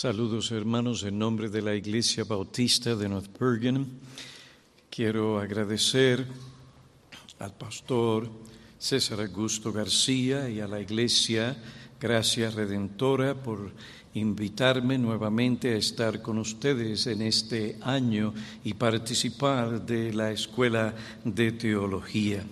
[0.00, 4.00] Saludos hermanos en nombre de la Iglesia Bautista de North Bergen.
[4.88, 6.26] Quiero agradecer
[7.38, 8.26] al pastor
[8.78, 11.54] César Augusto García y a la Iglesia
[12.00, 13.72] Gracia Redentora por
[14.14, 18.32] invitarme nuevamente a estar con ustedes en este año
[18.64, 20.94] y participar de la Escuela
[21.26, 22.42] de Teología.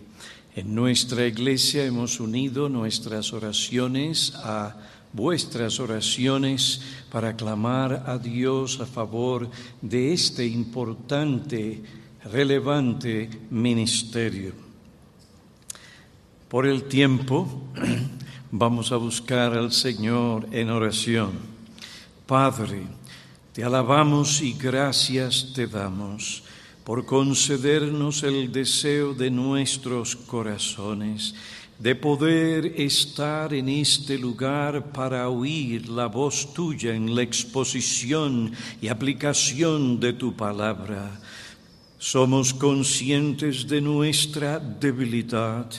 [0.54, 8.86] En nuestra iglesia hemos unido nuestras oraciones a vuestras oraciones para clamar a Dios a
[8.86, 9.50] favor
[9.82, 11.82] de este importante,
[12.30, 14.52] relevante ministerio.
[16.48, 17.64] Por el tiempo,
[18.52, 21.32] vamos a buscar al Señor en oración.
[22.24, 22.86] Padre,
[23.52, 26.44] te alabamos y gracias te damos
[26.84, 31.34] por concedernos el deseo de nuestros corazones
[31.78, 38.88] de poder estar en este lugar para oír la voz tuya en la exposición y
[38.88, 41.20] aplicación de tu palabra.
[41.98, 45.70] Somos conscientes de nuestra debilidad,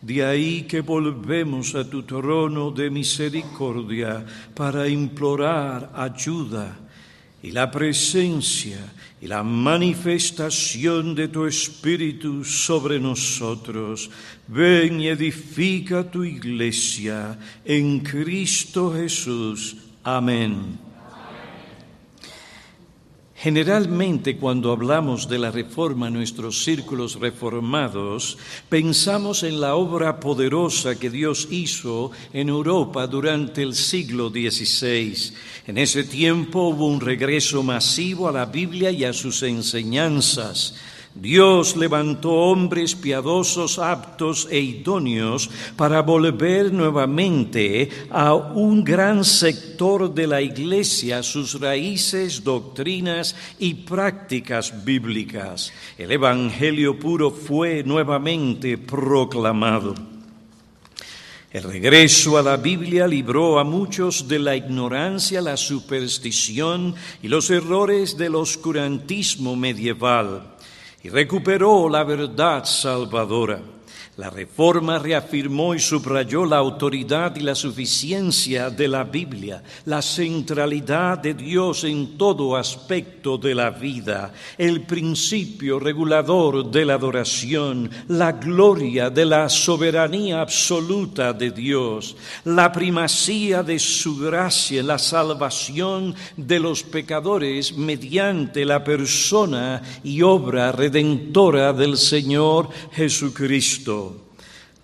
[0.00, 6.78] de ahí que volvemos a tu trono de misericordia para implorar ayuda
[7.42, 8.78] y la presencia
[9.20, 14.10] y la manifestación de tu Espíritu sobre nosotros.
[14.46, 19.76] Ven y edifica tu iglesia en Cristo Jesús.
[20.04, 20.91] Amén.
[23.42, 30.96] Generalmente cuando hablamos de la reforma en nuestros círculos reformados, pensamos en la obra poderosa
[30.96, 35.34] que Dios hizo en Europa durante el siglo XVI.
[35.66, 40.76] En ese tiempo hubo un regreso masivo a la Biblia y a sus enseñanzas.
[41.14, 50.26] Dios levantó hombres piadosos, aptos e idóneos para volver nuevamente a un gran sector de
[50.26, 55.70] la Iglesia sus raíces, doctrinas y prácticas bíblicas.
[55.98, 59.94] El Evangelio puro fue nuevamente proclamado.
[61.50, 67.50] El regreso a la Biblia libró a muchos de la ignorancia, la superstición y los
[67.50, 70.51] errores del oscurantismo medieval
[71.02, 73.60] y recuperó la verdad salvadora.
[74.22, 81.18] La reforma reafirmó y subrayó la autoridad y la suficiencia de la Biblia, la centralidad
[81.18, 88.30] de Dios en todo aspecto de la vida, el principio regulador de la adoración, la
[88.30, 96.60] gloria de la soberanía absoluta de Dios, la primacía de su gracia la salvación de
[96.60, 104.11] los pecadores mediante la persona y obra redentora del Señor Jesucristo.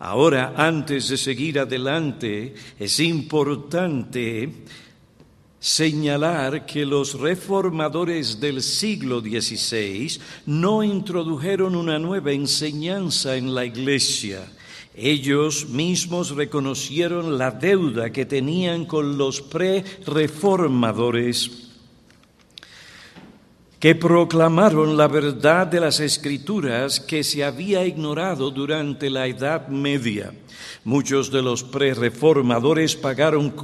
[0.01, 4.63] Ahora, antes de seguir adelante, es importante
[5.59, 14.47] señalar que los reformadores del siglo XVI no introdujeron una nueva enseñanza en la Iglesia.
[14.95, 21.68] Ellos mismos reconocieron la deuda que tenían con los pre-reformadores
[23.79, 30.33] que proclamaron la verdad de las escrituras que se había ignorado durante la Edad Media.
[30.85, 33.55] Muchos de los prereformadores pagaron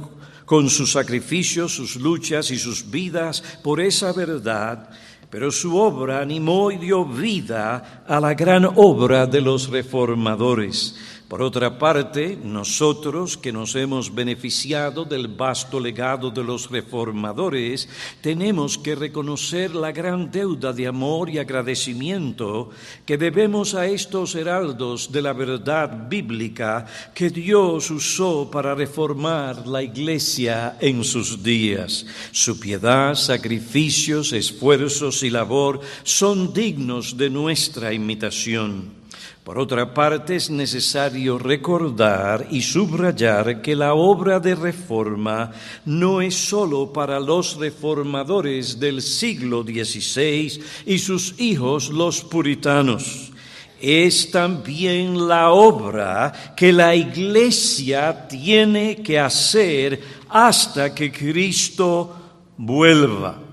[0.45, 4.89] con sus sacrificios, sus luchas y sus vidas por esa verdad,
[5.29, 10.95] pero su obra animó y dio vida a la gran obra de los reformadores.
[11.27, 17.89] Por otra parte, nosotros que nos hemos beneficiado del vasto legado de los reformadores,
[18.21, 22.69] tenemos que reconocer la gran deuda de amor y agradecimiento
[23.07, 26.85] que debemos a estos heraldos de la verdad bíblica
[27.15, 32.05] que Dios usó para reformar la iglesia en sus días.
[32.31, 39.04] Su piedad, sacrificios, esfuerzos y labor son dignos de nuestra imitación.
[39.45, 45.51] Por otra parte, es necesario recordar y subrayar que la obra de reforma
[45.85, 53.31] no es sólo para los reformadores del siglo XVI y sus hijos los puritanos.
[53.79, 62.15] Es también la obra que la iglesia tiene que hacer hasta que Cristo
[62.57, 63.44] vuelva.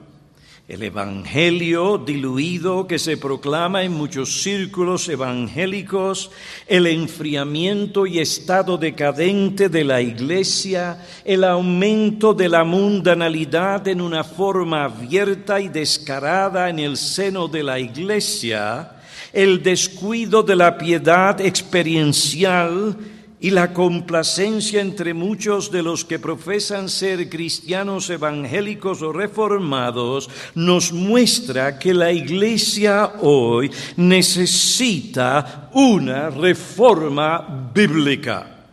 [0.73, 6.31] El Evangelio diluido que se proclama en muchos círculos evangélicos,
[6.67, 10.97] el enfriamiento y estado decadente de la Iglesia,
[11.27, 17.63] el aumento de la mundanalidad en una forma abierta y descarada en el seno de
[17.65, 18.93] la Iglesia,
[19.31, 22.97] el descuido de la piedad experiencial
[23.43, 30.93] y la complacencia entre muchos de los que profesan ser cristianos evangélicos o reformados nos
[30.93, 38.69] muestra que la iglesia hoy necesita una reforma bíblica.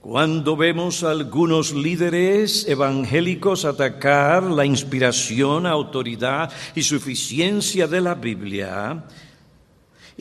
[0.00, 9.04] Cuando vemos a algunos líderes evangélicos atacar la inspiración, autoridad y suficiencia de la Biblia,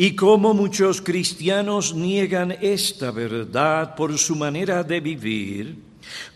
[0.01, 5.75] y cómo muchos cristianos niegan esta verdad por su manera de vivir,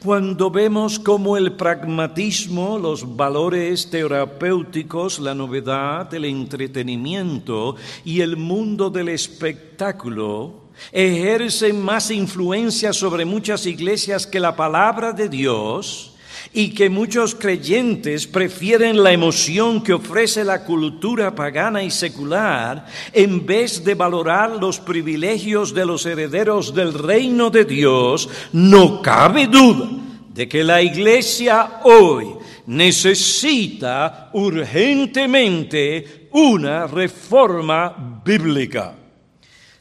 [0.04, 8.89] cuando vemos cómo el pragmatismo, los valores terapéuticos, la novedad, el entretenimiento y el mundo
[8.89, 16.12] del espectáculo ejercen más influencia sobre muchas iglesias que la palabra de Dios,
[16.54, 23.46] y que muchos creyentes prefieren la emoción que ofrece la cultura pagana y secular en
[23.46, 29.90] vez de valorar los privilegios de los herederos del reino de Dios, no cabe duda
[30.34, 32.28] de que la iglesia hoy
[32.68, 38.96] necesita urgentemente una reforma bíblica.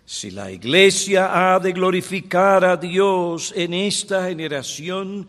[0.05, 5.27] Si la iglesia ha de glorificar a Dios en esta generación,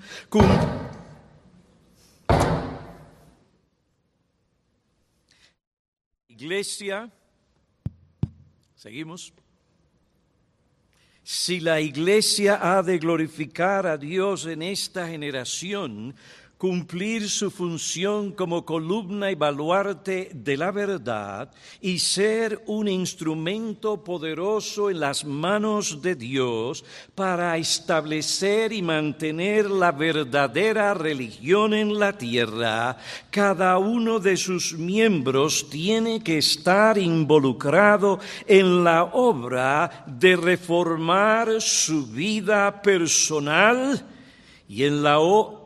[6.44, 7.10] iglesia,
[8.76, 9.32] seguimos,
[11.24, 16.14] si la iglesia ha de glorificar a Dios en esta generación,
[16.64, 21.52] cumplir su función como columna y baluarte de la verdad
[21.82, 29.92] y ser un instrumento poderoso en las manos de Dios para establecer y mantener la
[29.92, 32.98] verdadera religión en la tierra,
[33.30, 42.08] cada uno de sus miembros tiene que estar involucrado en la obra de reformar su
[42.08, 44.08] vida personal
[44.70, 45.63] y en la obra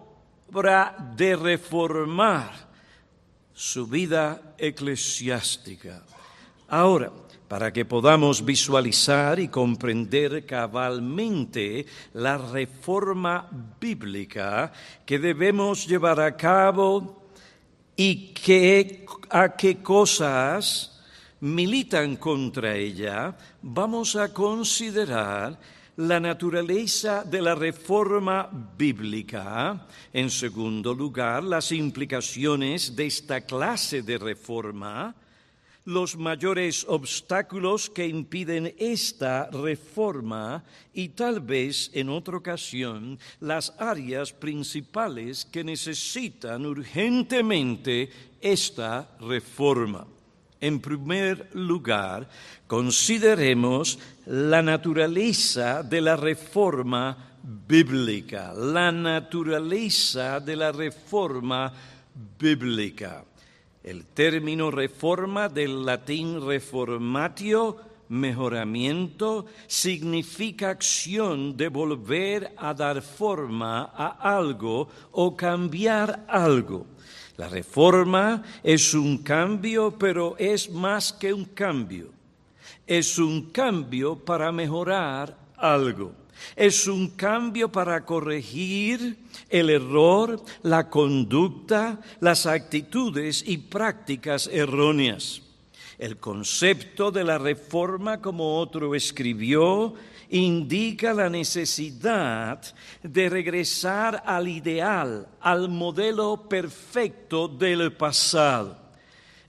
[0.57, 2.51] de reformar
[3.53, 6.03] su vida eclesiástica.
[6.67, 7.11] Ahora,
[7.47, 13.47] para que podamos visualizar y comprender cabalmente la reforma
[13.79, 14.71] bíblica
[15.05, 17.29] que debemos llevar a cabo
[17.95, 21.03] y que, a qué cosas
[21.39, 25.59] militan contra ella, vamos a considerar
[25.97, 29.87] la naturaleza de la reforma bíblica.
[30.13, 35.15] En segundo lugar, las implicaciones de esta clase de reforma,
[35.85, 40.63] los mayores obstáculos que impiden esta reforma
[40.93, 48.09] y tal vez en otra ocasión las áreas principales que necesitan urgentemente
[48.39, 50.05] esta reforma.
[50.59, 52.27] En primer lugar,
[52.65, 61.71] consideremos la naturaleza de la reforma bíblica, la naturaleza de la reforma
[62.39, 63.23] bíblica.
[63.83, 67.77] El término reforma del latín reformatio,
[68.09, 76.85] mejoramiento, significa acción de volver a dar forma a algo o cambiar algo.
[77.37, 82.09] La reforma es un cambio, pero es más que un cambio.
[82.85, 86.13] Es un cambio para mejorar algo.
[86.55, 89.17] Es un cambio para corregir
[89.49, 95.41] el error, la conducta, las actitudes y prácticas erróneas.
[95.99, 99.95] El concepto de la reforma, como otro escribió,
[100.29, 102.61] indica la necesidad
[103.03, 108.77] de regresar al ideal, al modelo perfecto del pasado.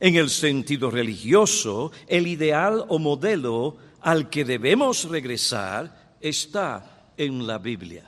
[0.00, 7.58] En el sentido religioso, el ideal o modelo al que debemos regresar está en la
[7.58, 8.04] Biblia.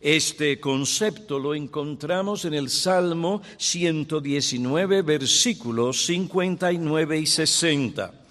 [0.00, 8.27] Este concepto lo encontramos en el Salmo 119, versículos 59 y 60.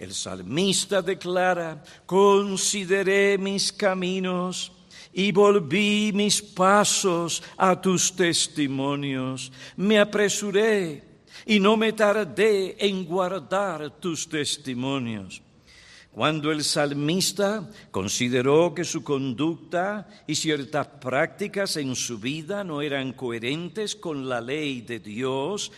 [0.00, 4.72] El salmista declara, consideré mis caminos
[5.12, 9.52] y volví mis pasos a tus testimonios.
[9.76, 11.04] Me apresuré
[11.44, 15.42] y no me tardé en guardar tus testimonios.
[16.12, 23.12] Cuando el salmista consideró que su conducta y ciertas prácticas en su vida no eran
[23.12, 25.70] coherentes con la ley de Dios,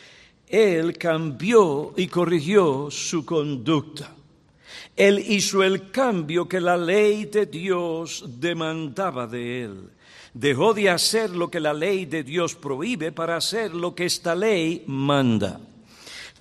[0.53, 4.15] él cambió y corrigió su conducta.
[4.95, 9.89] Él hizo el cambio que la ley de Dios demandaba de él.
[10.35, 14.35] Dejó de hacer lo que la ley de Dios prohíbe para hacer lo que esta
[14.35, 15.59] ley manda.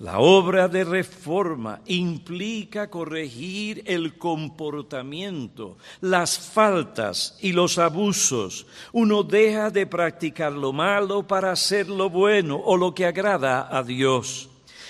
[0.02, 8.66] La obra de reforma implica corregir el comportamiento, las faltas y los abusos.
[8.92, 13.84] Uno deja de practicar lo malo para hacer lo bueno o lo que agrada a
[13.84, 14.48] Dios.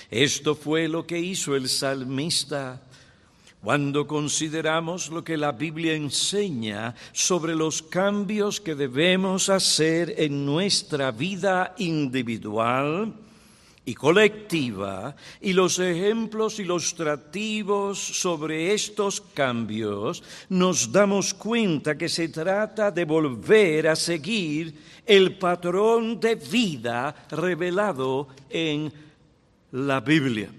[0.09, 2.81] Esto fue lo que hizo el salmista.
[3.61, 11.11] Cuando consideramos lo que la Biblia enseña sobre los cambios que debemos hacer en nuestra
[11.11, 13.13] vida individual,
[13.85, 22.91] y colectiva y los ejemplos ilustrativos sobre estos cambios, nos damos cuenta que se trata
[22.91, 24.73] de volver a seguir
[25.05, 28.91] el patrón de vida revelado en
[29.71, 30.49] la Biblia.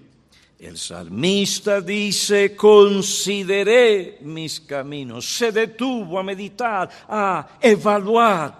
[0.59, 8.59] El salmista dice, consideré mis caminos, se detuvo a meditar, a evaluar,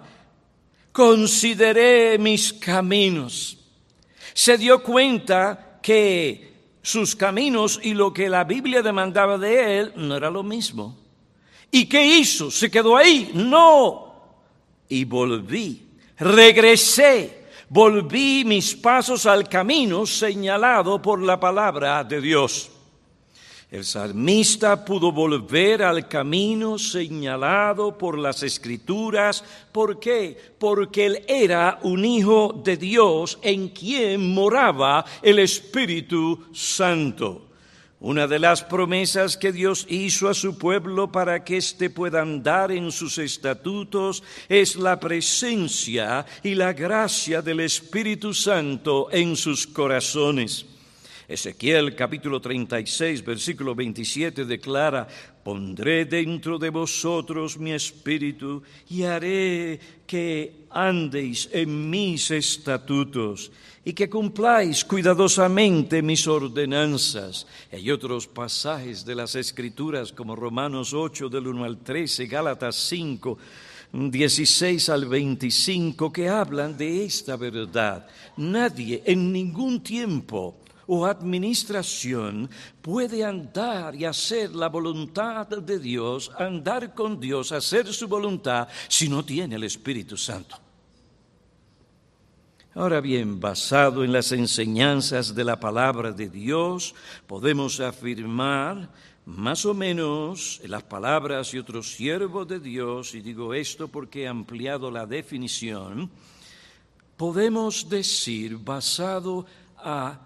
[0.91, 3.64] consideré mis caminos
[4.35, 10.17] se dio cuenta que sus caminos y lo que la Biblia demandaba de él no
[10.17, 10.97] era lo mismo.
[11.71, 12.51] ¿Y qué hizo?
[12.51, 13.31] ¿Se quedó ahí?
[13.33, 14.13] No.
[14.89, 15.87] Y volví,
[16.17, 22.69] regresé, volví mis pasos al camino señalado por la palabra de Dios.
[23.75, 29.43] El salmista pudo volver al camino señalado por las escrituras.
[29.73, 30.37] ¿Por qué?
[30.57, 37.49] Porque él era un hijo de Dios en quien moraba el Espíritu Santo.
[37.99, 42.71] Una de las promesas que Dios hizo a su pueblo para que éste pueda andar
[42.71, 50.65] en sus estatutos es la presencia y la gracia del Espíritu Santo en sus corazones.
[51.27, 55.07] Ezequiel capítulo 36, versículo 27 declara,
[55.43, 63.51] pondré dentro de vosotros mi espíritu y haré que andéis en mis estatutos
[63.83, 67.47] y que cumpláis cuidadosamente mis ordenanzas.
[67.71, 73.37] Hay otros pasajes de las Escrituras como Romanos 8 del 1 al 13, Gálatas 5,
[73.93, 78.07] 16 al 25 que hablan de esta verdad.
[78.37, 82.49] Nadie en ningún tiempo o administración
[82.81, 89.09] puede andar y hacer la voluntad de Dios, andar con Dios, hacer su voluntad, si
[89.09, 90.57] no tiene el Espíritu Santo.
[92.77, 96.93] Ahora bien, basado en las enseñanzas de la palabra de Dios,
[97.25, 98.89] podemos afirmar
[99.25, 104.23] más o menos en las palabras de otro siervo de Dios, y digo esto porque
[104.23, 106.11] he ampliado la definición,
[107.15, 109.45] podemos decir, basado
[109.77, 110.19] a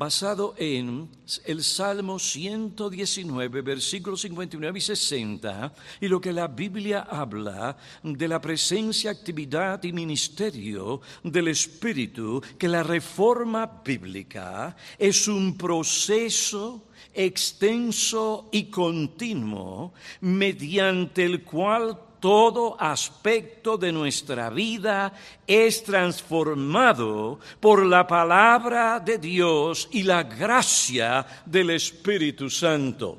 [0.00, 1.10] basado en
[1.44, 8.40] el Salmo 119, versículos 59 y 60, y lo que la Biblia habla de la
[8.40, 18.70] presencia, actividad y ministerio del Espíritu, que la reforma bíblica es un proceso extenso y
[18.70, 19.92] continuo
[20.22, 25.12] mediante el cual todo aspecto de nuestra vida
[25.46, 33.18] es transformado por la palabra de Dios y la gracia del Espíritu Santo.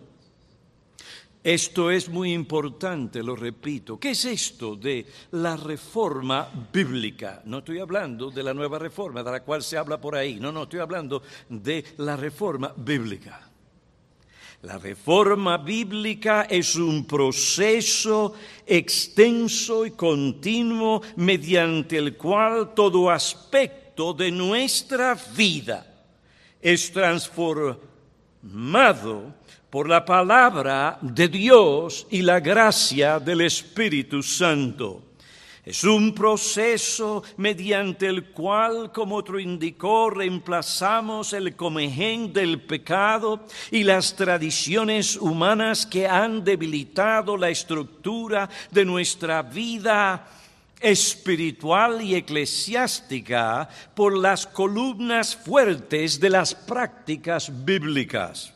[1.44, 4.00] Esto es muy importante, lo repito.
[4.00, 7.42] ¿Qué es esto de la reforma bíblica?
[7.46, 10.40] No estoy hablando de la nueva reforma de la cual se habla por ahí.
[10.40, 13.51] No, no, estoy hablando de la reforma bíblica.
[14.64, 24.30] La reforma bíblica es un proceso extenso y continuo mediante el cual todo aspecto de
[24.30, 25.84] nuestra vida
[26.62, 29.34] es transformado
[29.72, 35.11] por la palabra de Dios y la gracia del Espíritu Santo.
[35.64, 43.84] Es un proceso mediante el cual, como otro indicó, reemplazamos el comején del pecado y
[43.84, 50.28] las tradiciones humanas que han debilitado la estructura de nuestra vida
[50.80, 58.51] espiritual y eclesiástica por las columnas fuertes de las prácticas bíblicas.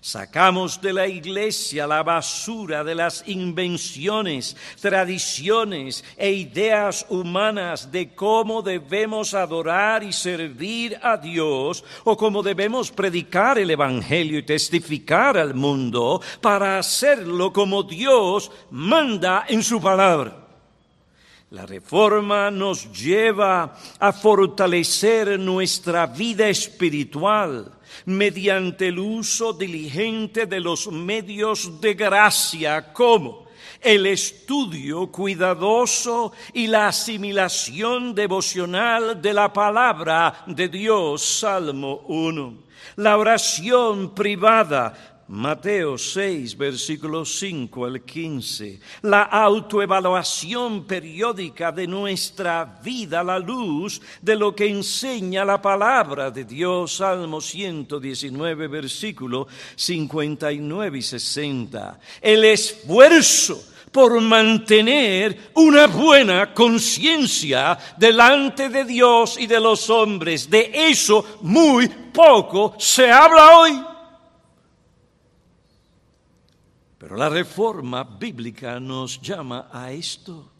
[0.00, 8.62] Sacamos de la iglesia la basura de las invenciones, tradiciones e ideas humanas de cómo
[8.62, 15.54] debemos adorar y servir a Dios o cómo debemos predicar el Evangelio y testificar al
[15.54, 20.47] mundo para hacerlo como Dios manda en su palabra.
[21.50, 27.72] La reforma nos lleva a fortalecer nuestra vida espiritual
[28.04, 33.48] mediante el uso diligente de los medios de gracia como
[33.80, 42.68] el estudio cuidadoso y la asimilación devocional de la palabra de Dios, Salmo 1.
[42.96, 48.80] La oración privada, Mateo 6, versículos 5 al 15.
[49.02, 56.44] La autoevaluación periódica de nuestra vida la luz de lo que enseña la palabra de
[56.44, 56.96] Dios.
[56.96, 62.00] Salmo 119, versículos 59 y 60.
[62.22, 70.48] El esfuerzo por mantener una buena conciencia delante de Dios y de los hombres.
[70.48, 73.97] De eso muy poco se habla hoy.
[76.98, 80.50] Pero la reforma bíblica nos llama a esto.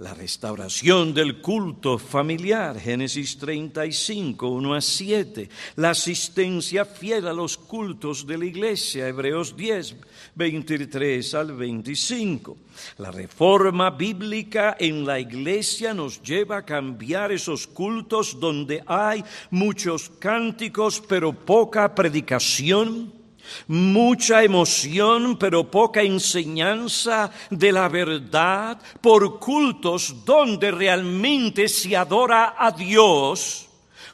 [0.00, 5.48] La restauración del culto familiar, Génesis 35, 1 a 7.
[5.76, 9.96] La asistencia fiel a los cultos de la iglesia, Hebreos 10,
[10.34, 12.56] 23 al 25.
[12.96, 20.10] La reforma bíblica en la iglesia nos lleva a cambiar esos cultos donde hay muchos
[20.18, 23.19] cánticos pero poca predicación
[23.68, 32.70] mucha emoción pero poca enseñanza de la verdad por cultos donde realmente se adora a
[32.70, 33.66] Dios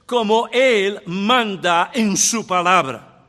[0.04, 3.24] como Él manda en su palabra.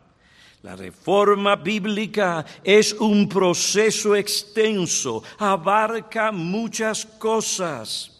[0.64, 8.17] La reforma bíblica es un proceso extenso, abarca muchas cosas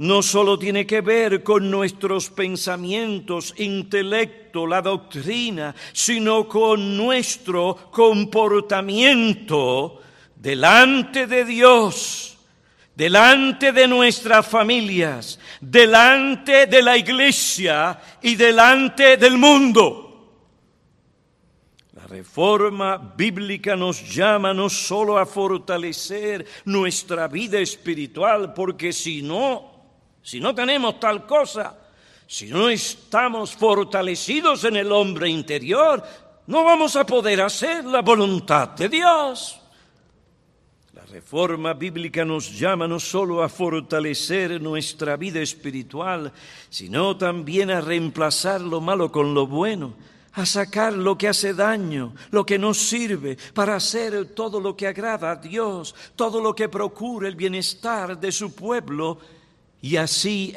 [0.00, 10.00] no solo tiene que ver con nuestros pensamientos, intelecto, la doctrina, sino con nuestro comportamiento
[10.34, 12.38] delante de Dios,
[12.94, 20.06] delante de nuestras familias, delante de la iglesia y delante del mundo.
[21.92, 29.69] La reforma bíblica nos llama no solo a fortalecer nuestra vida espiritual, porque si no,
[30.22, 31.76] si no tenemos tal cosa,
[32.26, 36.02] si no estamos fortalecidos en el hombre interior,
[36.46, 39.60] no vamos a poder hacer la voluntad de Dios.
[40.92, 46.32] La reforma bíblica nos llama no solo a fortalecer nuestra vida espiritual,
[46.68, 49.94] sino también a reemplazar lo malo con lo bueno,
[50.32, 54.86] a sacar lo que hace daño, lo que nos sirve, para hacer todo lo que
[54.86, 59.18] agrada a Dios, todo lo que procura el bienestar de su pueblo
[59.82, 60.54] y así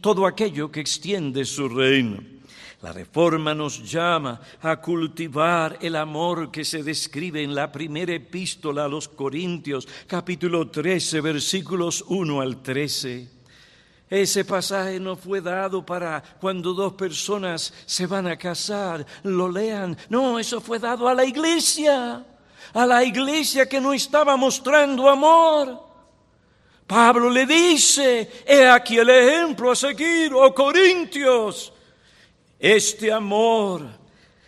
[0.00, 2.36] todo aquello que extiende su reino.
[2.82, 8.84] La reforma nos llama a cultivar el amor que se describe en la primera epístola
[8.84, 13.30] a los Corintios, capítulo 13, versículos 1 al 13.
[14.08, 19.96] Ese pasaje no fue dado para cuando dos personas se van a casar, lo lean.
[20.10, 22.24] No, eso fue dado a la iglesia,
[22.72, 25.85] a la iglesia que no estaba mostrando amor.
[26.86, 31.72] Pablo le dice, he aquí el ejemplo a seguir, oh Corintios.
[32.60, 33.82] Este amor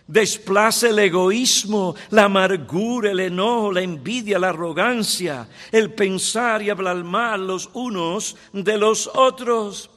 [0.07, 7.03] desplaza el egoísmo, la amargura, el enojo, la envidia, la arrogancia, el pensar y hablar
[7.03, 9.91] mal los unos de los otros.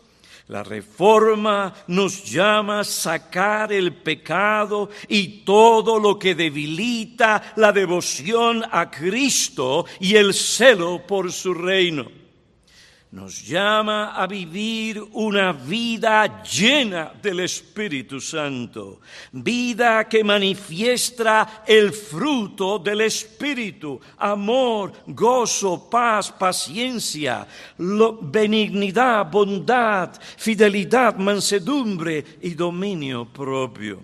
[0.47, 8.65] La reforma nos llama a sacar el pecado y todo lo que debilita la devoción
[8.69, 12.20] a Cristo y el celo por su reino
[13.11, 19.01] nos llama a vivir una vida llena del Espíritu Santo,
[19.33, 27.45] vida que manifiesta el fruto del Espíritu, amor, gozo, paz, paciencia,
[27.77, 34.01] benignidad, bondad, fidelidad, mansedumbre y dominio propio.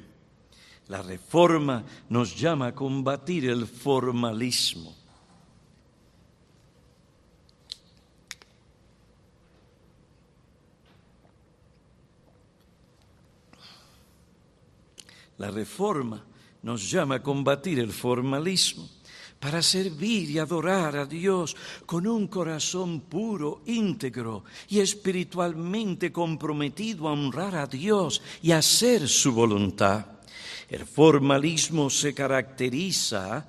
[0.90, 5.07] La reforma nos llama a combatir el formalismo
[15.38, 16.24] La reforma
[16.64, 18.90] nos llama a combatir el formalismo
[19.40, 27.14] para servir y adorar a Dios con un corazón puro, íntegro y espiritualmente comprometido a
[27.14, 30.06] honrar a Dios y hacer su voluntad.
[30.70, 33.48] El formalismo se caracteriza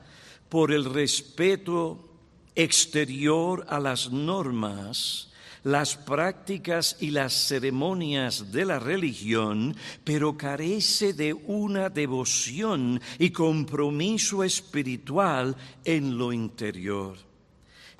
[0.48, 2.08] por el respeto
[2.54, 5.30] exterior a las normas,
[5.64, 14.44] las prácticas y las ceremonias de la religión, pero carece de una devoción y compromiso
[14.44, 17.16] espiritual en lo interior.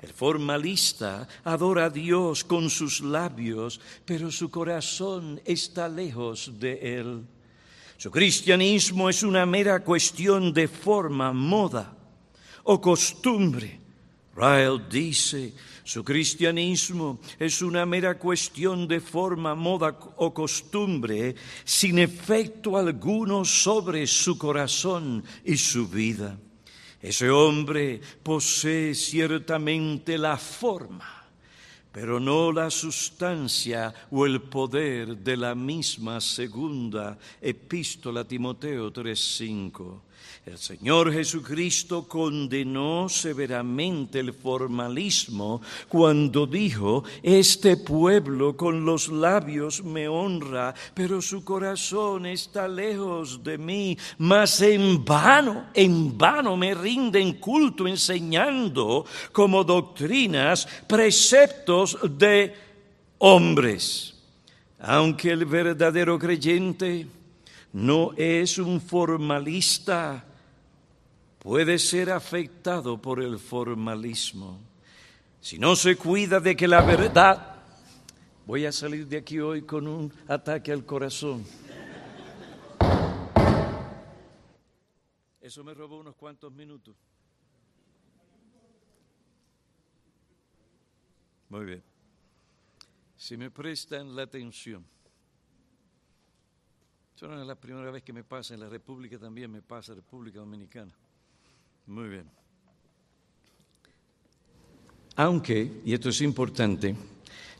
[0.01, 7.25] El formalista adora a Dios con sus labios, pero su corazón está lejos de Él.
[7.97, 11.97] Su cristianismo es una mera cuestión de forma, moda
[12.63, 13.77] o costumbre.
[14.37, 15.53] Ryle dice,
[15.89, 21.33] su cristianismo es una mera cuestión de forma, moda o costumbre,
[21.65, 26.37] sin efecto alguno sobre su corazón y su vida.
[27.01, 31.25] Ese hombre posee ciertamente la forma,
[31.91, 40.08] pero no la sustancia o el poder de la misma segunda epístola Timoteo 3:5.
[40.45, 50.07] El Señor Jesucristo condenó severamente el formalismo cuando dijo, este pueblo con los labios me
[50.07, 57.33] honra, pero su corazón está lejos de mí, mas en vano, en vano me rinden
[57.33, 62.55] culto enseñando como doctrinas preceptos de
[63.19, 64.15] hombres.
[64.79, 67.05] Aunque el verdadero creyente
[67.73, 70.25] no es un formalista,
[71.39, 74.59] puede ser afectado por el formalismo.
[75.41, 77.55] Si no se cuida de que la verdad...
[78.45, 81.45] Voy a salir de aquí hoy con un ataque al corazón.
[85.39, 86.95] Eso me robó unos cuantos minutos.
[91.49, 91.83] Muy bien.
[93.17, 94.83] Si me prestan la atención.
[97.19, 99.93] Eso no es la primera vez que me pasa, en la República también me pasa,
[99.93, 100.93] República Dominicana.
[101.87, 102.23] Muy bien.
[105.17, 106.95] Aunque, y esto es importante,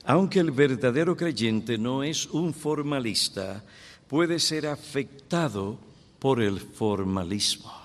[0.05, 3.61] aunque el verdadero creyente no es un formalista,
[4.07, 5.77] puede ser afectado
[6.19, 7.78] por el formalismo.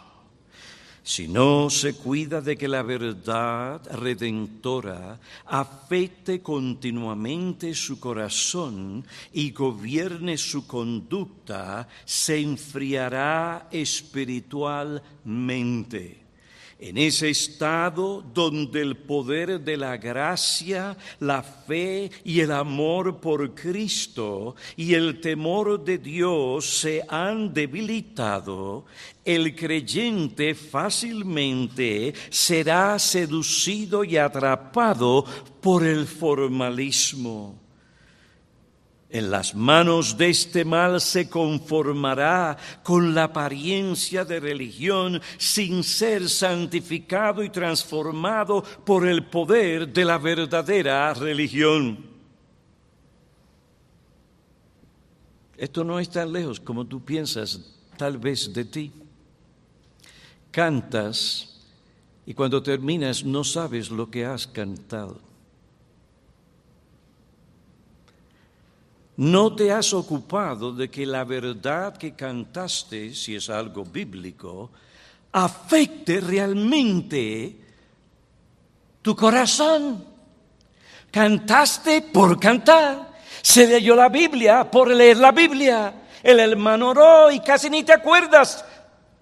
[1.06, 10.38] Si no se cuida de que la verdad redentora afecte continuamente su corazón y gobierne
[10.38, 16.23] su conducta, se enfriará espiritualmente
[16.78, 23.54] en ese estado donde el poder de la gracia, la fe y el amor por
[23.54, 28.84] Cristo y el temor de Dios se han debilitado,
[29.24, 35.24] el creyente fácilmente será seducido y atrapado
[35.60, 37.63] por el formalismo
[39.14, 46.28] en las manos de este mal se conformará con la apariencia de religión sin ser
[46.28, 52.04] santificado y transformado por el poder de la verdadera religión.
[55.56, 58.92] Esto no es tan lejos como tú piensas tal vez de ti.
[60.50, 61.62] Cantas
[62.26, 65.33] y cuando terminas no sabes lo que has cantado.
[69.16, 74.70] No te has ocupado de que la verdad que cantaste, si es algo bíblico,
[75.32, 77.56] afecte realmente
[79.00, 80.04] tu corazón.
[81.10, 83.12] Cantaste por cantar.
[83.40, 85.94] Se leyó la Biblia por leer la Biblia.
[86.20, 88.64] El hermano oró y casi ni te acuerdas.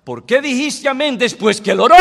[0.05, 1.96] ¿Por qué dijiste amén después que él oró?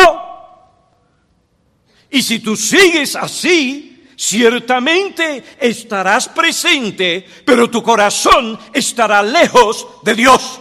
[2.10, 3.91] Y si tú sigues así,
[4.24, 10.60] Ciertamente estarás presente, pero tu corazón estará lejos de Dios.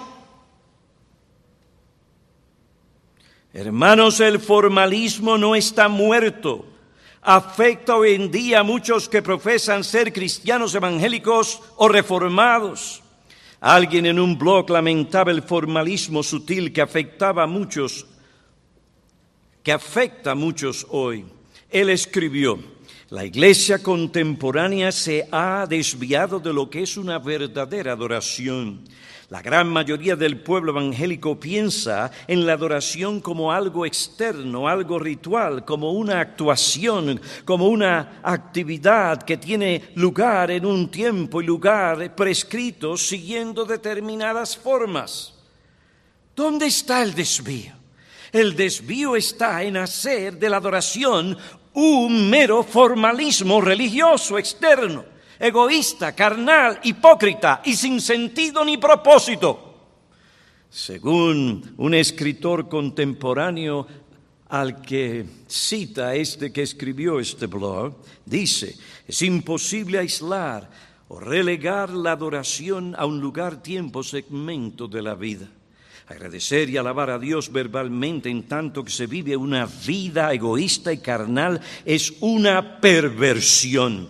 [3.54, 6.66] Hermanos, el formalismo no está muerto.
[7.22, 13.04] Afecta hoy en día a muchos que profesan ser cristianos evangélicos o reformados.
[13.60, 18.08] Alguien en un blog lamentaba el formalismo sutil que afectaba a muchos,
[19.62, 21.28] que afecta a muchos hoy.
[21.70, 22.60] Él escribió,
[23.12, 28.86] la iglesia contemporánea se ha desviado de lo que es una verdadera adoración.
[29.30, 35.66] La gran mayoría del pueblo evangélico piensa en la adoración como algo externo, algo ritual,
[35.66, 42.96] como una actuación, como una actividad que tiene lugar en un tiempo y lugar prescrito
[42.96, 45.34] siguiendo determinadas formas.
[46.34, 47.74] ¿Dónde está el desvío?
[48.32, 51.38] El desvío está en hacer de la adoración
[51.74, 55.06] un mero formalismo religioso externo,
[55.40, 59.68] egoísta, carnal, hipócrita y sin sentido ni propósito.
[60.70, 63.88] Según un escritor contemporáneo
[64.50, 68.76] al que cita este que escribió este blog, dice,
[69.08, 70.70] es imposible aislar
[71.08, 75.48] o relegar la adoración a un lugar, tiempo, segmento de la vida.
[76.12, 80.98] Agradecer y alabar a Dios verbalmente en tanto que se vive una vida egoísta y
[80.98, 84.10] carnal es una perversión.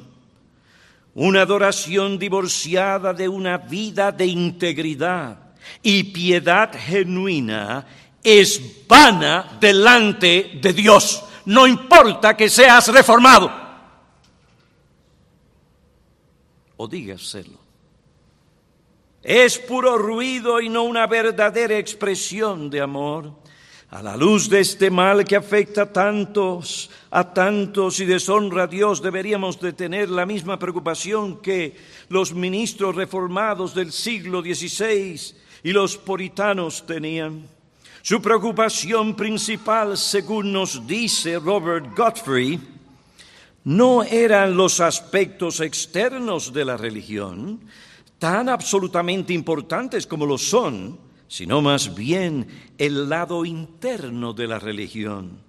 [1.13, 7.85] Una adoración divorciada de una vida de integridad y piedad genuina
[8.23, 11.23] es vana delante de Dios.
[11.45, 13.51] No importa que seas reformado.
[16.77, 17.60] O dígaselo.
[19.23, 23.31] Es puro ruido y no una verdadera expresión de amor.
[23.91, 28.67] A la luz de este mal que afecta a tantos, a tantos y deshonra a
[28.67, 31.75] Dios, deberíamos de tener la misma preocupación que
[32.09, 35.19] los ministros reformados del siglo XVI
[35.61, 37.47] y los puritanos tenían.
[38.01, 42.59] Su preocupación principal, según nos dice Robert Godfrey,
[43.65, 47.59] no eran los aspectos externos de la religión,
[48.21, 52.45] tan absolutamente importantes como lo son, sino más bien
[52.77, 55.39] el lado interno de la religión.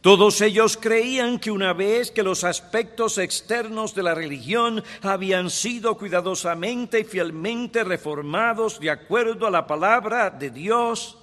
[0.00, 5.96] Todos ellos creían que una vez que los aspectos externos de la religión habían sido
[5.96, 11.18] cuidadosamente y fielmente reformados de acuerdo a la palabra de Dios,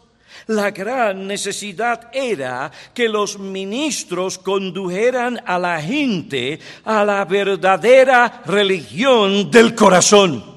[0.47, 9.51] la gran necesidad era que los ministros condujeran a la gente a la verdadera religión
[9.51, 10.54] del corazón.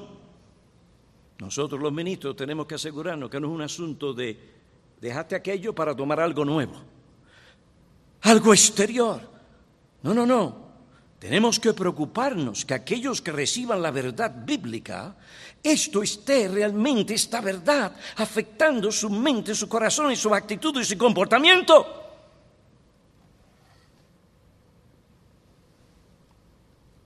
[1.39, 4.37] Nosotros los ministros tenemos que asegurarnos que no es un asunto de
[4.99, 6.73] dejarte aquello para tomar algo nuevo,
[8.21, 9.21] algo exterior.
[10.03, 10.69] No, no, no.
[11.17, 15.15] Tenemos que preocuparnos que aquellos que reciban la verdad bíblica,
[15.61, 20.97] esto esté realmente, esta verdad, afectando su mente, su corazón y su actitud y su
[20.97, 21.85] comportamiento.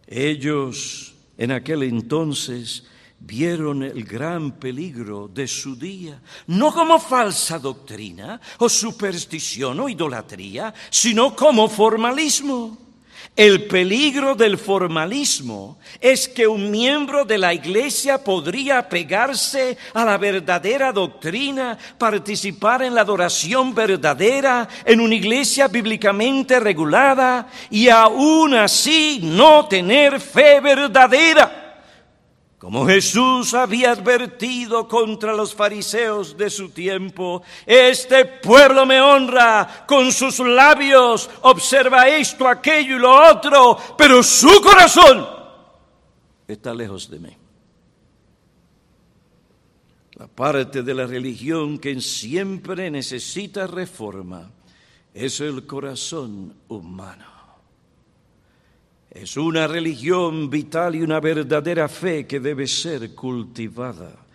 [0.08, 2.86] Ellos en aquel entonces
[3.26, 10.74] vieron el gran peligro de su día, no como falsa doctrina o superstición o idolatría,
[10.90, 12.78] sino como formalismo.
[13.36, 20.18] El peligro del formalismo es que un miembro de la iglesia podría pegarse a la
[20.18, 29.22] verdadera doctrina, participar en la adoración verdadera en una iglesia bíblicamente regulada y aún así
[29.24, 31.62] no tener fe verdadera.
[32.63, 40.13] Como Jesús había advertido contra los fariseos de su tiempo, este pueblo me honra con
[40.13, 45.28] sus labios, observa esto, aquello y lo otro, pero su corazón
[46.47, 47.38] está lejos de mí.
[50.13, 54.49] La parte de la religión que siempre necesita reforma
[55.13, 57.33] es el corazón humano.
[59.13, 64.26] Es una religión vital y una verdadera fe que debe ser cultivada.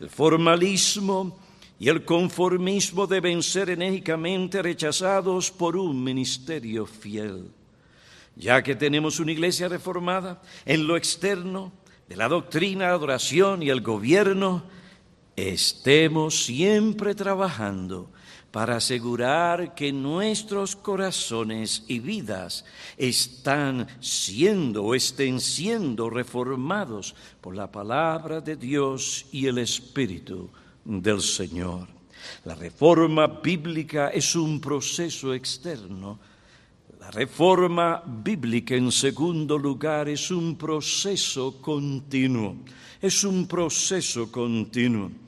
[0.00, 1.38] El formalismo
[1.78, 7.52] y el conformismo deben ser enérgicamente rechazados por un ministerio fiel.
[8.34, 11.72] Ya que tenemos una iglesia reformada en lo externo,
[12.08, 14.64] de la doctrina, adoración y el gobierno,
[15.36, 18.10] estemos siempre trabajando
[18.54, 22.64] para asegurar que nuestros corazones y vidas
[22.96, 30.50] están siendo o estén siendo reformados por la palabra de Dios y el Espíritu
[30.84, 31.88] del Señor.
[32.44, 36.20] La reforma bíblica es un proceso externo.
[37.00, 42.58] La reforma bíblica, en segundo lugar, es un proceso continuo.
[43.02, 45.23] Es un proceso continuo.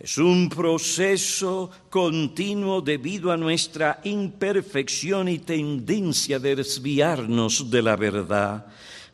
[0.00, 8.66] Es un proceso continuo debido a nuestra imperfección y tendencia a desviarnos de la verdad.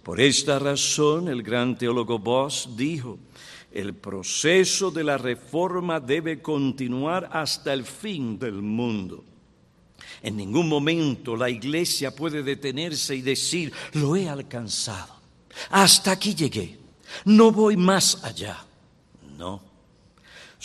[0.03, 3.19] Por esta razón, el gran teólogo Voss dijo,
[3.73, 9.25] el proceso de la reforma debe continuar hasta el fin del mundo.
[10.23, 15.15] En ningún momento la iglesia puede detenerse y decir, lo he alcanzado,
[15.71, 16.79] hasta aquí llegué,
[17.25, 18.63] no voy más allá.
[19.39, 19.74] No.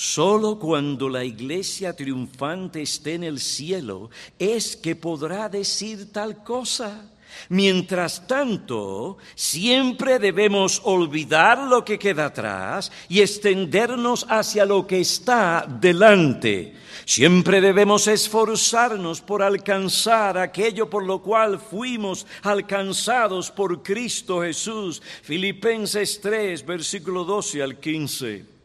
[0.01, 4.09] Solo cuando la iglesia triunfante esté en el cielo
[4.39, 7.11] es que podrá decir tal cosa.
[7.49, 15.67] Mientras tanto, siempre debemos olvidar lo que queda atrás y extendernos hacia lo que está
[15.67, 16.75] delante.
[17.03, 25.01] Siempre debemos esforzarnos por alcanzar aquello por lo cual fuimos alcanzados por Cristo Jesús.
[25.23, 28.58] Filipenses 3, versículo 12 al 15.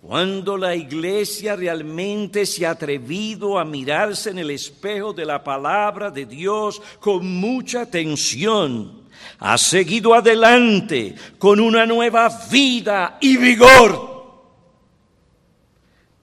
[0.00, 6.10] Cuando la iglesia realmente se ha atrevido a mirarse en el espejo de la palabra
[6.10, 9.02] de Dios con mucha atención,
[9.40, 14.16] ha seguido adelante con una nueva vida y vigor.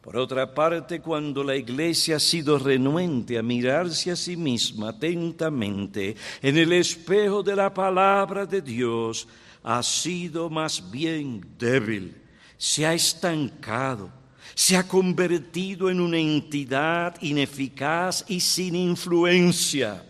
[0.01, 6.15] Por otra parte, cuando la iglesia ha sido renuente a mirarse a sí misma atentamente
[6.41, 9.27] en el espejo de la palabra de Dios,
[9.63, 12.24] ha sido más bien débil
[12.57, 14.09] se ha estancado,
[14.53, 20.03] se ha convertido en una entidad ineficaz y sin influencia.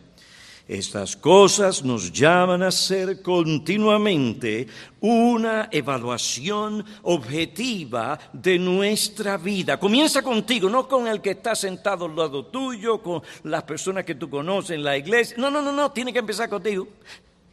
[0.67, 4.67] Estas cosas nos llaman a hacer continuamente
[4.99, 9.79] una evaluación objetiva de nuestra vida.
[9.79, 14.15] Comienza contigo, no con el que está sentado al lado tuyo, con las personas que
[14.15, 15.37] tú conoces en la iglesia.
[15.37, 16.87] No, no, no, no, tiene que empezar contigo.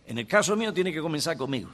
[0.06, 1.68] En el caso mío tiene que comenzar conmigo.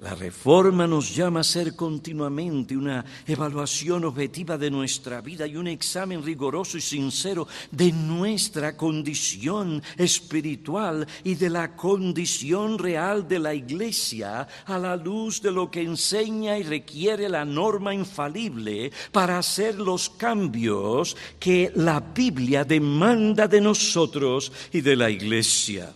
[0.00, 5.66] La reforma nos llama a hacer continuamente una evaluación objetiva de nuestra vida y un
[5.66, 13.52] examen riguroso y sincero de nuestra condición espiritual y de la condición real de la
[13.52, 19.74] Iglesia a la luz de lo que enseña y requiere la norma infalible para hacer
[19.74, 25.92] los cambios que la Biblia demanda de nosotros y de la Iglesia.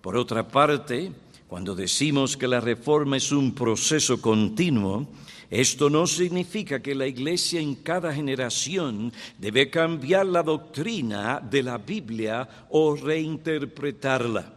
[0.00, 1.12] Por otra parte,
[1.48, 5.08] cuando decimos que la reforma es un proceso continuo,
[5.50, 11.78] esto no significa que la Iglesia en cada generación debe cambiar la doctrina de la
[11.78, 14.52] Biblia o reinterpretarla.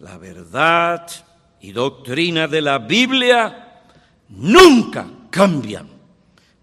[0.00, 1.06] La verdad
[1.60, 3.82] y doctrina de la Biblia
[4.30, 5.88] nunca cambian.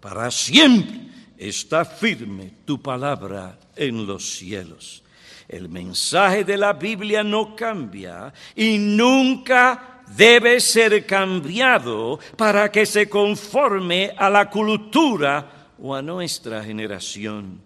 [0.00, 1.00] Para siempre
[1.38, 5.02] está firme tu palabra en los cielos.
[5.50, 13.08] El mensaje de la Biblia no cambia y nunca debe ser cambiado para que se
[13.08, 17.60] conforme a la cultura o a nuestra generación.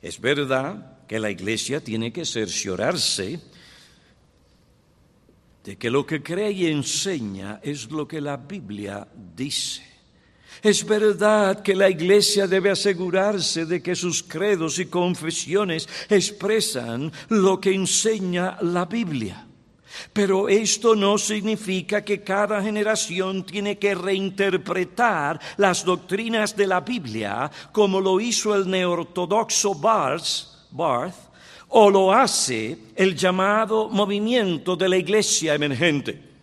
[0.00, 3.40] Es verdad que la iglesia tiene que cerciorarse
[5.64, 9.93] de que lo que cree y enseña es lo que la Biblia dice.
[10.62, 17.60] Es verdad que la Iglesia debe asegurarse de que sus credos y confesiones expresan lo
[17.60, 19.46] que enseña la Biblia.
[20.12, 27.50] Pero esto no significa que cada generación tiene que reinterpretar las doctrinas de la Biblia
[27.72, 31.14] como lo hizo el neortodoxo Barth,
[31.68, 36.33] o lo hace el llamado movimiento de la iglesia emergente.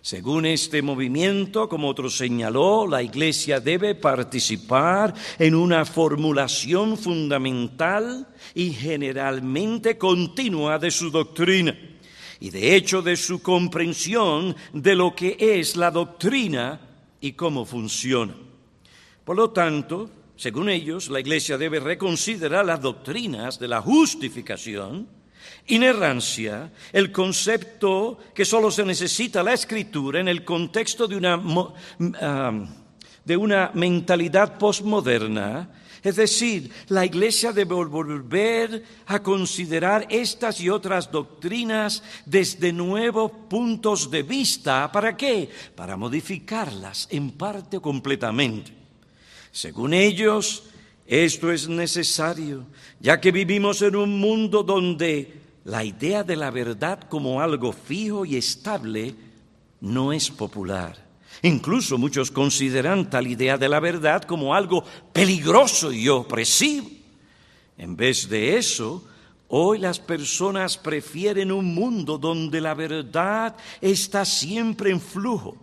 [0.00, 8.70] Según este movimiento, como otro señaló, la Iglesia debe participar en una formulación fundamental y
[8.70, 11.76] generalmente continua de su doctrina
[12.40, 16.80] y de hecho de su comprensión de lo que es la doctrina
[17.20, 18.34] y cómo funciona.
[19.24, 25.08] Por lo tanto, según ellos, la Iglesia debe reconsiderar las doctrinas de la justificación,
[25.68, 31.40] Inerrancia, el concepto que solo se necesita la escritura en el contexto de una,
[33.24, 35.68] de una mentalidad postmoderna,
[36.02, 44.10] es decir, la Iglesia debe volver a considerar estas y otras doctrinas desde nuevos puntos
[44.10, 44.90] de vista.
[44.92, 45.50] ¿Para qué?
[45.74, 48.72] Para modificarlas en parte o completamente.
[49.50, 50.64] Según ellos,
[51.06, 52.66] esto es necesario,
[53.00, 55.37] ya que vivimos en un mundo donde
[55.68, 59.14] la idea de la verdad como algo fijo y estable
[59.82, 60.96] no es popular.
[61.42, 66.88] Incluso muchos consideran tal idea de la verdad como algo peligroso y opresivo.
[67.76, 69.04] En vez de eso,
[69.48, 75.54] hoy las personas prefieren un mundo donde la verdad está siempre en flujo,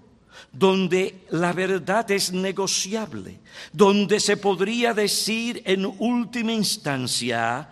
[0.52, 3.39] donde la verdad es negociable,
[3.74, 7.72] donde se podría decir en última instancia,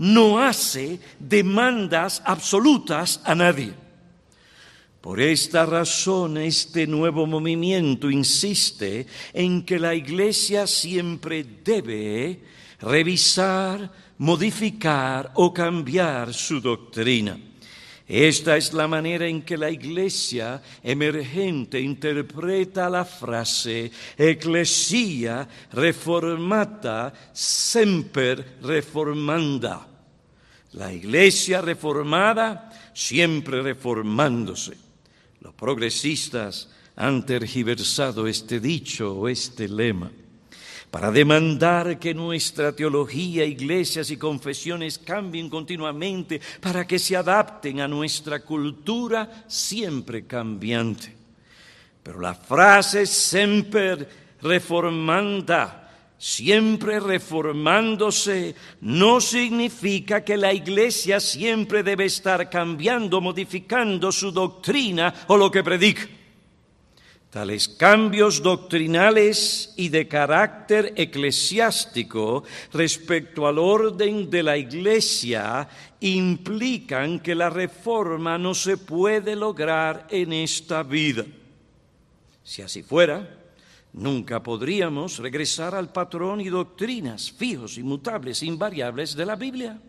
[0.00, 3.74] no hace demandas absolutas a nadie.
[5.02, 12.40] Por esta razón, este nuevo movimiento insiste en que la Iglesia siempre debe
[12.80, 17.38] revisar, modificar o cambiar su doctrina.
[18.08, 28.56] Esta es la manera en que la iglesia emergente interpreta la frase Ecclesia reformata semper
[28.62, 29.89] reformanda.
[30.72, 34.76] La iglesia reformada siempre reformándose.
[35.40, 40.10] Los progresistas han tergiversado este dicho o este lema
[40.90, 47.88] para demandar que nuestra teología, iglesias y confesiones cambien continuamente para que se adapten a
[47.88, 51.14] nuestra cultura siempre cambiante.
[52.02, 54.08] Pero la frase semper
[54.42, 55.89] reformanda
[56.20, 65.38] siempre reformándose, no significa que la Iglesia siempre debe estar cambiando, modificando su doctrina o
[65.38, 66.06] lo que predica.
[67.30, 72.44] Tales cambios doctrinales y de carácter eclesiástico
[72.74, 75.66] respecto al orden de la Iglesia
[76.00, 81.24] implican que la reforma no se puede lograr en esta vida.
[82.42, 83.39] Si así fuera,
[83.92, 89.80] nunca podríamos regresar al patrón y doctrinas fijos, inmutables, invariables de la Biblia.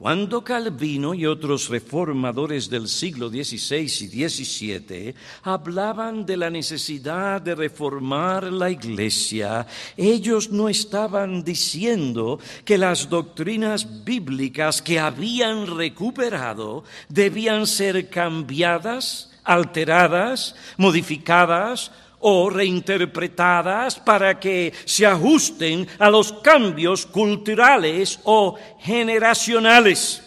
[0.00, 7.54] Cuando Calvino y otros reformadores del siglo XVI y XVII hablaban de la necesidad de
[7.54, 9.66] reformar la Iglesia,
[9.98, 20.56] ellos no estaban diciendo que las doctrinas bíblicas que habían recuperado debían ser cambiadas, alteradas,
[20.78, 30.22] modificadas o reinterpretadas para que se ajusten a los cambios culturales o generacionales.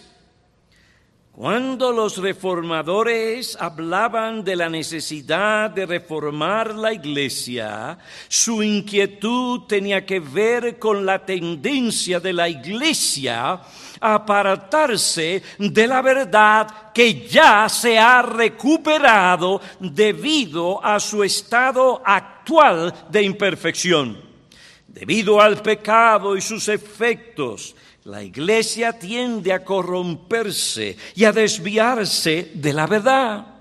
[1.36, 10.20] Cuando los reformadores hablaban de la necesidad de reformar la iglesia, su inquietud tenía que
[10.20, 13.60] ver con la tendencia de la iglesia
[14.00, 23.24] apartarse de la verdad que ya se ha recuperado debido a su estado actual de
[23.24, 24.22] imperfección.
[24.88, 27.76] Debido al pecado y sus efectos,
[28.06, 33.53] la iglesia tiende a corromperse y a desviarse de la verdad.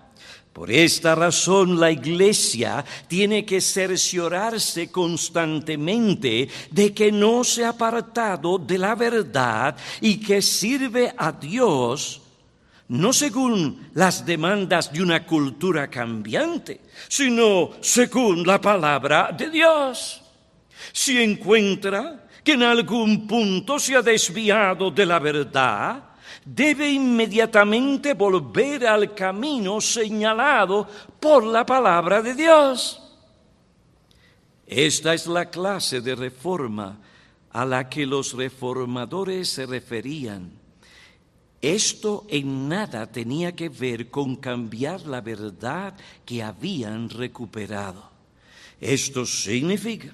[0.53, 8.59] Por esta razón la iglesia tiene que cerciorarse constantemente de que no se ha apartado
[8.59, 12.23] de la verdad y que sirve a Dios
[12.93, 20.23] no según las demandas de una cultura cambiante, sino según la palabra de Dios.
[20.93, 26.05] Si encuentra que en algún punto se ha desviado de la verdad,
[26.45, 30.89] debe inmediatamente volver al camino señalado
[31.21, 33.01] por la palabra de Dios.
[34.67, 36.99] Esta es la clase de reforma
[37.51, 40.51] a la que los reformadores se referían.
[41.61, 48.11] Esto en nada tenía que ver con cambiar la verdad que habían recuperado.
[48.81, 50.13] Esto significa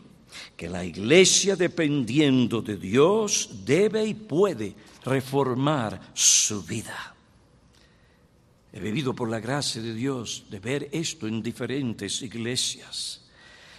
[0.57, 4.75] que la iglesia, dependiendo de Dios, debe y puede
[5.09, 7.15] reformar su vida.
[8.73, 13.25] He vivido por la gracia de Dios de ver esto en diferentes iglesias.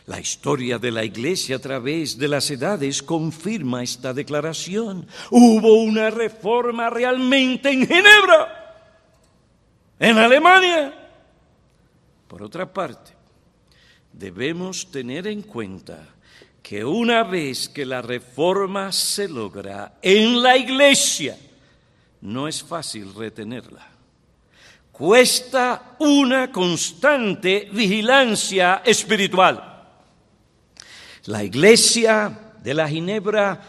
[0.07, 5.07] La historia de la iglesia a través de las edades confirma esta declaración.
[5.29, 8.87] Hubo una reforma realmente en Ginebra,
[9.99, 10.95] en Alemania.
[12.27, 13.11] Por otra parte,
[14.11, 16.15] debemos tener en cuenta
[16.69, 21.35] que una vez que la reforma se logra en la iglesia,
[22.21, 23.87] no es fácil retenerla.
[24.91, 29.87] Cuesta una constante vigilancia espiritual.
[31.25, 33.59] La iglesia de la Ginebra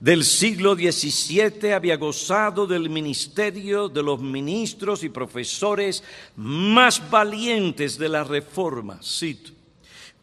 [0.00, 6.02] del siglo XVII había gozado del ministerio de los ministros y profesores
[6.36, 8.98] más valientes de la reforma.
[9.02, 9.55] Cito.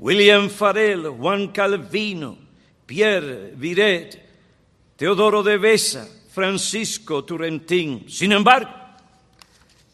[0.03, 2.35] William Farel, Juan Calvino,
[2.85, 4.19] Pierre Viret,
[4.97, 8.09] Teodoro de Besa, Francisco Turentín.
[8.09, 8.69] Sin embargo,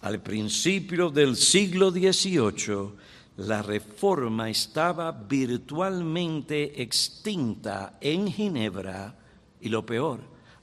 [0.02, 2.90] al principio del siglo XVIII,
[3.38, 9.14] la reforma estaba virtualmente extinta en Ginebra
[9.62, 10.22] y lo peor,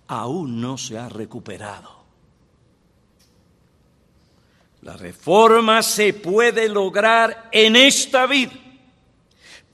[0.08, 2.04] aún no se ha recuperado.
[4.82, 8.65] La reforma se puede lograr en esta vida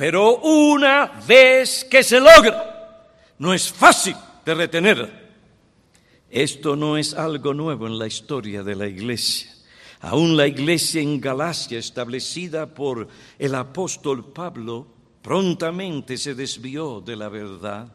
[0.03, 3.07] pero una vez que se logra,
[3.39, 5.31] no es fácil de retener.
[6.29, 9.55] Esto no es algo nuevo en la historia de la iglesia.
[10.01, 13.07] Aún la iglesia en Galacia, establecida por
[13.39, 14.89] el apóstol Pablo,
[15.23, 17.87] prontamente se desvió de la verdad.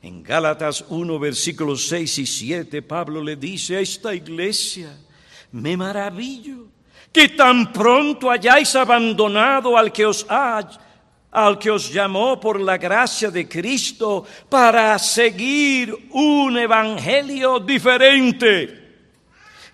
[0.00, 4.96] En Gálatas 1, versículos 6 y 7, Pablo le dice a esta iglesia,
[5.50, 6.68] me maravillo
[7.12, 10.86] que tan pronto hayáis abandonado al que os ha
[11.30, 18.96] al que os llamó por la gracia de Cristo para seguir un evangelio diferente,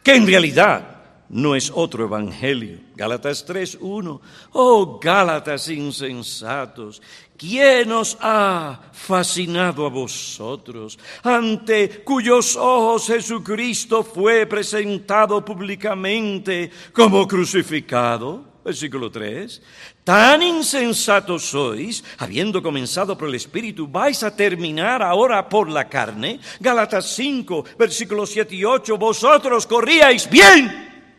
[0.02, 0.94] que en realidad
[1.28, 2.78] no es otro evangelio.
[2.94, 4.20] Gálatas 3.1.
[4.52, 7.00] Oh Gálatas insensatos,
[7.36, 18.53] ¿quién os ha fascinado a vosotros, ante cuyos ojos Jesucristo fue presentado públicamente como crucificado?
[18.65, 19.61] Versículo 3.
[20.05, 26.41] Tan insensatos sois, habiendo comenzado por el Espíritu, vais a terminar ahora por la carne.
[26.61, 28.97] Gálatas 5, versículos 7 y 8.
[28.97, 31.12] Vosotros corríais bien.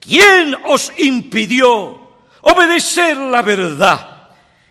[0.00, 2.10] ¿Quién os impidió
[2.42, 4.30] obedecer la verdad?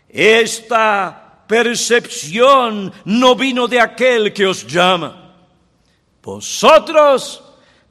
[0.10, 5.36] Esta percepción no vino de aquel que os llama.
[6.22, 7.42] Vosotros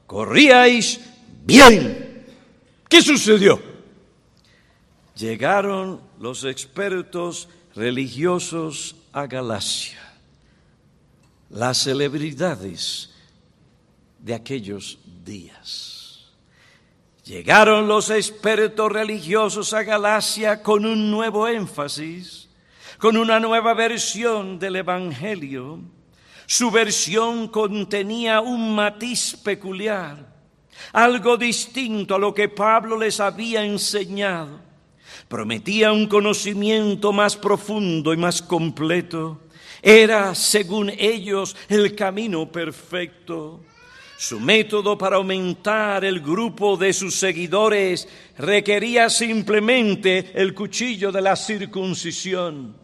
[0.06, 1.00] corríais
[1.44, 2.26] bien.
[2.90, 3.71] ¿Qué sucedió?
[5.14, 10.00] Llegaron los expertos religiosos a Galacia,
[11.50, 13.10] las celebridades
[14.18, 16.30] de aquellos días.
[17.24, 22.48] Llegaron los expertos religiosos a Galacia con un nuevo énfasis,
[22.98, 25.80] con una nueva versión del Evangelio.
[26.46, 30.32] Su versión contenía un matiz peculiar,
[30.92, 34.71] algo distinto a lo que Pablo les había enseñado.
[35.32, 39.40] Prometía un conocimiento más profundo y más completo.
[39.80, 43.62] Era, según ellos, el camino perfecto.
[44.18, 48.06] Su método para aumentar el grupo de sus seguidores
[48.36, 52.76] requería simplemente el cuchillo de la circuncisión.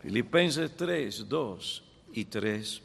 [0.00, 2.82] Filipenses 3, 2 y 3.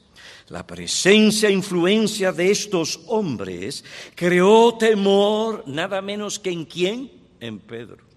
[0.48, 7.12] La presencia e influencia de estos hombres creó temor nada menos que en quién?
[7.40, 8.11] En Pedro.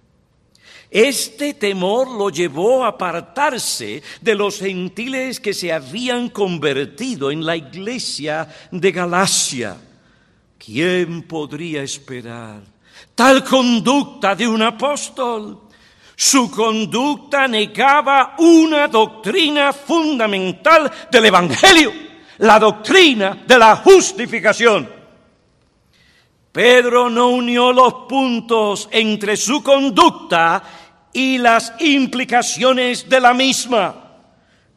[0.90, 7.56] Este temor lo llevó a apartarse de los gentiles que se habían convertido en la
[7.56, 9.76] iglesia de Galacia.
[10.58, 12.62] ¿Quién podría esperar
[13.14, 15.60] tal conducta de un apóstol?
[16.16, 21.92] Su conducta negaba una doctrina fundamental del Evangelio,
[22.38, 25.03] la doctrina de la justificación.
[26.54, 30.62] Pedro no unió los puntos entre su conducta
[31.12, 34.02] y las implicaciones de la misma.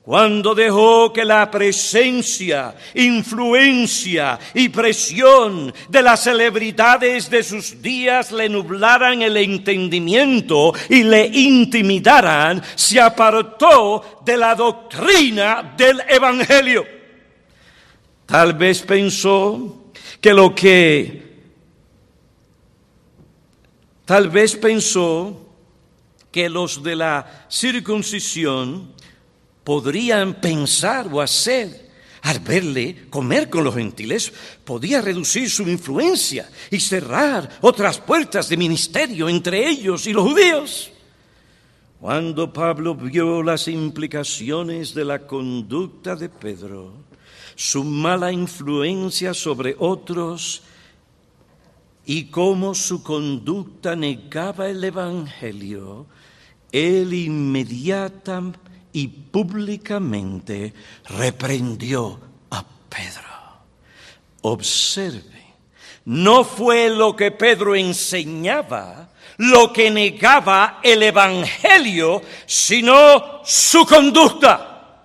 [0.01, 8.49] Cuando dejó que la presencia, influencia y presión de las celebridades de sus días le
[8.49, 16.87] nublaran el entendimiento y le intimidaran, se apartó de la doctrina del Evangelio.
[18.25, 21.26] Tal vez pensó que lo que,
[24.07, 25.45] tal vez pensó
[26.31, 28.93] que los de la circuncisión
[29.65, 31.91] podrían pensar o hacer
[32.21, 34.31] al verle comer con los gentiles,
[34.63, 40.91] podía reducir su influencia y cerrar otras puertas de ministerio entre ellos y los judíos.
[41.99, 46.93] Cuando Pablo vio las implicaciones de la conducta de Pedro,
[47.55, 50.63] su mala influencia sobre otros
[52.09, 56.07] y cómo su conducta negaba el Evangelio,
[56.71, 58.41] él inmediata
[58.93, 60.73] y públicamente
[61.09, 62.17] reprendió
[62.49, 63.27] a Pedro.
[64.41, 65.53] Observe,
[66.05, 75.03] no fue lo que Pedro enseñaba lo que negaba el Evangelio, sino su conducta,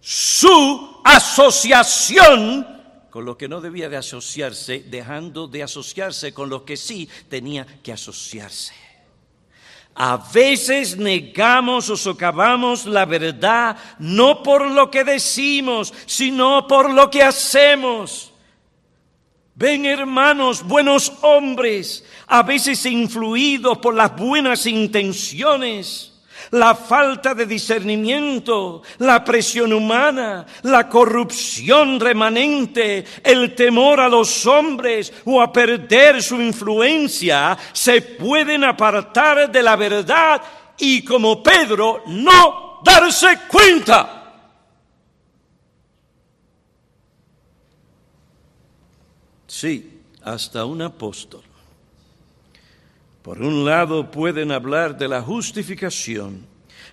[0.00, 2.73] su asociación
[3.14, 7.64] con lo que no debía de asociarse, dejando de asociarse con lo que sí tenía
[7.80, 8.74] que asociarse.
[9.94, 17.08] A veces negamos o socavamos la verdad no por lo que decimos, sino por lo
[17.08, 18.32] que hacemos.
[19.54, 26.13] Ven hermanos, buenos hombres, a veces influidos por las buenas intenciones
[26.50, 35.12] la falta de discernimiento, la presión humana, la corrupción remanente, el temor a los hombres
[35.24, 40.42] o a perder su influencia, se pueden apartar de la verdad
[40.78, 44.20] y como Pedro no darse cuenta.
[49.46, 51.42] Sí, hasta un apóstol
[53.24, 56.44] por un lado pueden hablar de la justificación,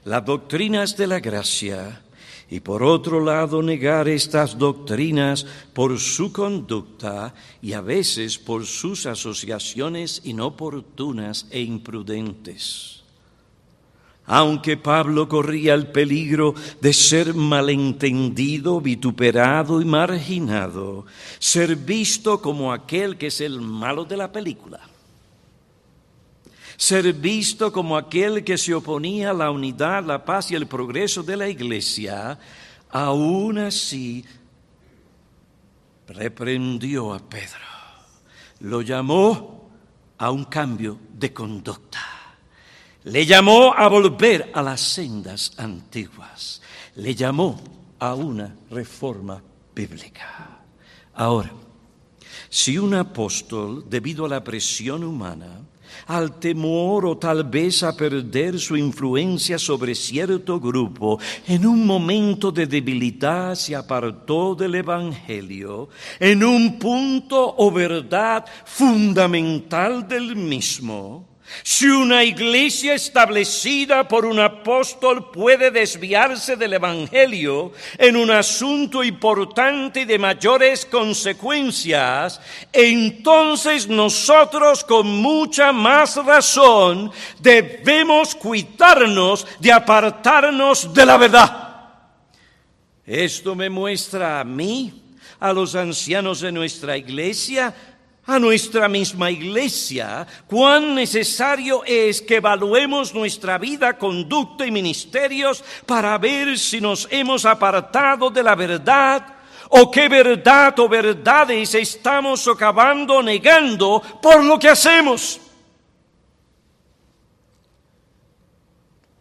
[0.06, 2.04] las doctrinas de la gracia,
[2.50, 9.08] y por otro lado negar estas doctrinas por su conducta y a veces por sus
[9.08, 13.04] asociaciones inoportunas e imprudentes.
[14.26, 21.06] Aunque Pablo corría el peligro de ser malentendido, vituperado y marginado,
[21.40, 24.91] ser visto como aquel que es el malo de la película
[26.82, 31.22] ser visto como aquel que se oponía a la unidad, la paz y el progreso
[31.22, 32.40] de la iglesia,
[32.90, 34.26] aún así
[36.08, 37.62] reprendió a Pedro,
[38.62, 39.70] lo llamó
[40.18, 42.00] a un cambio de conducta,
[43.04, 46.64] le llamó a volver a las sendas antiguas,
[46.96, 47.62] le llamó
[48.00, 49.40] a una reforma
[49.76, 50.64] bíblica.
[51.14, 51.52] Ahora,
[52.50, 55.62] si un apóstol, debido a la presión humana,
[56.08, 62.52] al temor o tal vez a perder su influencia sobre cierto grupo, en un momento
[62.52, 65.90] de debilidad se apartó del Evangelio,
[66.20, 71.31] en un punto o verdad fundamental del mismo,
[71.64, 80.02] Si una iglesia establecida por un apóstol puede desviarse del Evangelio en un asunto importante
[80.02, 82.42] y de mayores consecuencias,
[82.74, 91.72] entonces nosotros con mucha más razón debemos cuidarnos de apartarnos de la verdad.
[93.06, 95.02] Esto me muestra a mí,
[95.40, 97.74] a los ancianos de nuestra iglesia,
[98.32, 106.18] a nuestra misma iglesia cuán necesario es que evaluemos nuestra vida, conducta y ministerios para
[106.18, 109.26] ver si nos hemos apartado de la verdad
[109.70, 115.40] o qué verdad o verdades estamos acabando negando por lo que hacemos.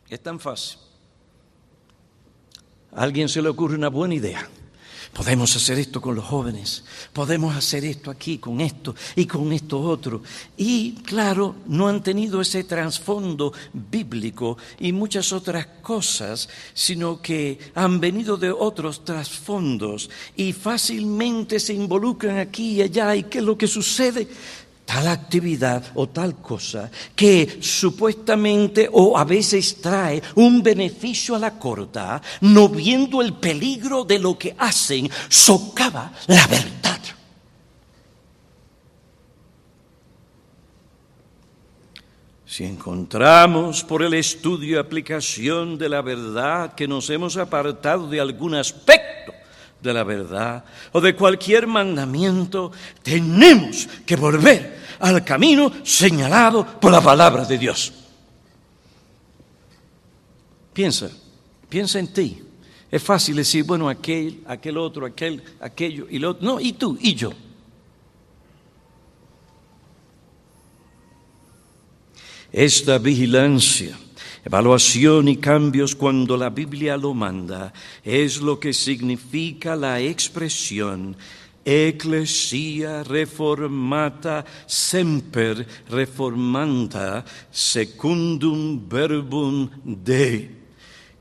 [0.09, 0.79] Es tan fácil.
[2.93, 4.49] A alguien se le ocurre una buena idea
[5.13, 9.81] Podemos hacer esto con los jóvenes, podemos hacer esto aquí con esto y con esto
[9.81, 10.23] otro.
[10.57, 17.99] Y claro, no han tenido ese trasfondo bíblico y muchas otras cosas, sino que han
[17.99, 23.17] venido de otros trasfondos y fácilmente se involucran aquí y allá.
[23.17, 24.29] ¿Y qué es lo que sucede?
[24.91, 31.55] Tal actividad o tal cosa que supuestamente o a veces trae un beneficio a la
[31.55, 36.99] corta, no viendo el peligro de lo que hacen, socava la verdad.
[42.45, 48.19] Si encontramos por el estudio y aplicación de la verdad que nos hemos apartado de
[48.19, 49.33] algún aspecto
[49.83, 52.73] de la verdad o de cualquier mandamiento,
[53.03, 57.93] tenemos que volver al camino señalado por la palabra de Dios.
[60.73, 61.11] Piensa,
[61.69, 62.43] piensa en ti.
[62.91, 66.45] Es fácil decir, bueno, aquel, aquel otro, aquel, aquello y lo otro.
[66.45, 67.33] No, y tú, y yo.
[72.53, 73.97] Esta vigilancia,
[74.45, 77.73] evaluación y cambios cuando la Biblia lo manda
[78.03, 81.17] es lo que significa la expresión
[81.65, 87.23] Ecclesia reformata semper reformanda
[87.53, 90.51] secundum verbum Dei.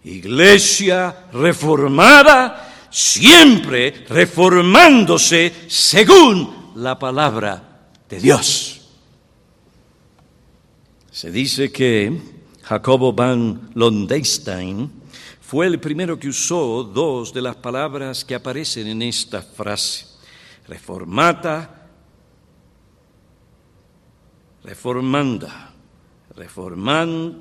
[0.05, 8.81] Iglesia reformada siempre reformándose según la palabra de Dios.
[11.11, 12.38] Se dice que
[12.69, 14.91] Jacobo van Londestein
[15.41, 20.05] fue el primero que usó dos de las palabras que aparecen en esta frase
[20.67, 21.87] reformata,
[24.63, 25.73] reformanda,
[26.35, 27.37] reforman,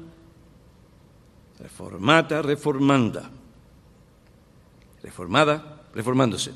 [1.60, 3.30] reformata, reformanda,
[5.02, 6.52] reformada, reformándose.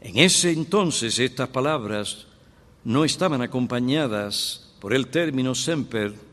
[0.00, 2.26] En ese entonces estas palabras
[2.84, 6.25] no estaban acompañadas por el término semper.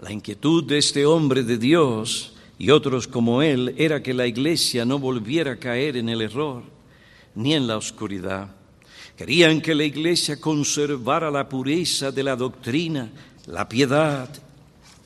[0.00, 4.86] La inquietud de este hombre de Dios y otros como él era que la iglesia
[4.86, 6.62] no volviera a caer en el error
[7.34, 8.48] ni en la oscuridad.
[9.14, 13.10] Querían que la iglesia conservara la pureza de la doctrina,
[13.46, 14.30] la piedad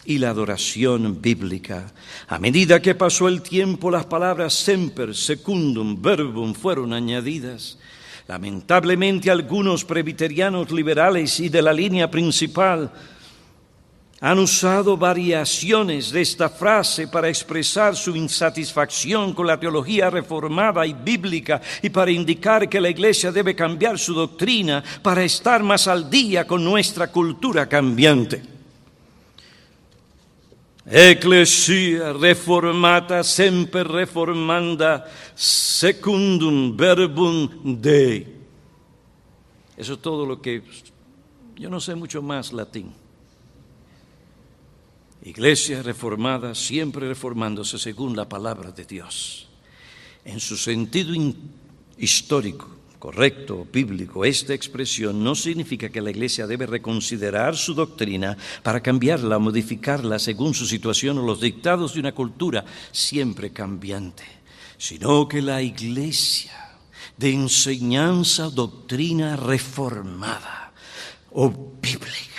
[0.04, 1.92] y la adoración bíblica.
[2.28, 7.78] A medida que pasó el tiempo, las palabras semper, secundum, verbum fueron añadidas.
[8.28, 12.92] Lamentablemente algunos presbiterianos liberales y de la línea principal
[14.20, 20.94] han usado variaciones de esta frase para expresar su insatisfacción con la teología reformada y
[20.94, 26.08] bíblica y para indicar que la Iglesia debe cambiar su doctrina para estar más al
[26.08, 28.42] día con nuestra cultura cambiante.
[30.86, 35.04] Ecclesia reformata sempre reformanda
[35.34, 38.26] secundum verbum Dei.
[39.76, 40.62] Eso es todo lo que
[41.56, 43.03] yo no sé mucho más latín.
[45.24, 49.48] Iglesia reformada, siempre reformándose según la palabra de Dios.
[50.22, 51.14] En su sentido
[51.96, 52.68] histórico,
[52.98, 59.38] correcto, bíblico, esta expresión no significa que la Iglesia debe reconsiderar su doctrina para cambiarla
[59.38, 62.62] modificarla según su situación o los dictados de una cultura
[62.92, 64.24] siempre cambiante,
[64.76, 66.52] sino que la Iglesia
[67.16, 70.74] de enseñanza, doctrina reformada
[71.32, 71.48] o
[71.80, 72.33] bíblica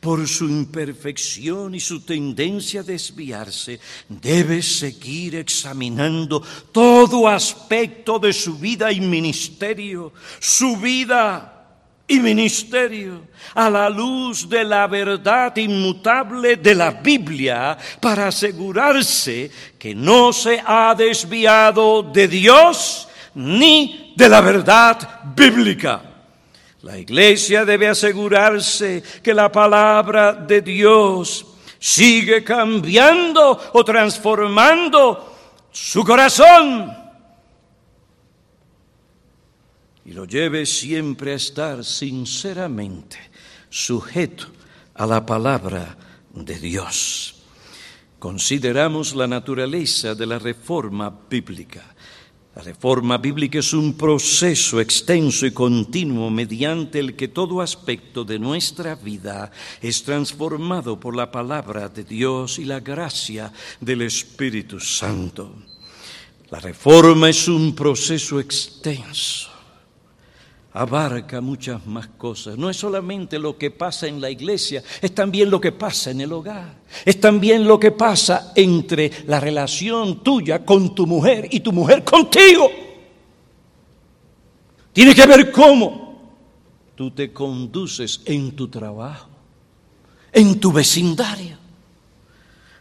[0.00, 3.78] por su imperfección y su tendencia a desviarse,
[4.08, 6.42] debe seguir examinando
[6.72, 11.60] todo aspecto de su vida y ministerio, su vida
[12.08, 19.94] y ministerio, a la luz de la verdad inmutable de la Biblia, para asegurarse que
[19.94, 26.09] no se ha desviado de Dios ni de la verdad bíblica.
[26.82, 31.46] La iglesia debe asegurarse que la palabra de Dios
[31.78, 35.36] sigue cambiando o transformando
[35.70, 37.00] su corazón
[40.10, 43.16] y lo lleve siempre a estar sinceramente
[43.68, 44.46] sujeto
[44.94, 45.96] a la palabra
[46.34, 47.36] de Dios.
[48.18, 51.94] Consideramos la naturaleza de la reforma bíblica.
[52.54, 58.40] La reforma bíblica es un proceso extenso y continuo mediante el que todo aspecto de
[58.40, 65.54] nuestra vida es transformado por la palabra de Dios y la gracia del Espíritu Santo.
[66.50, 69.49] La reforma es un proceso extenso
[70.72, 72.56] abarca muchas más cosas.
[72.56, 76.20] No es solamente lo que pasa en la iglesia, es también lo que pasa en
[76.20, 76.74] el hogar.
[77.04, 82.04] Es también lo que pasa entre la relación tuya con tu mujer y tu mujer
[82.04, 82.70] contigo.
[84.92, 86.34] Tiene que ver cómo
[86.94, 89.28] tú te conduces en tu trabajo,
[90.32, 91.59] en tu vecindario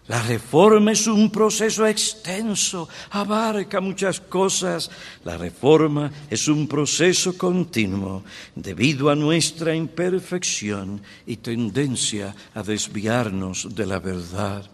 [0.09, 4.89] la reforma es un proceso extenso, abarca muchas cosas.
[5.23, 8.23] La reforma es un proceso continuo
[8.55, 14.67] debido a nuestra imperfección y tendencia a desviarnos de la verdad.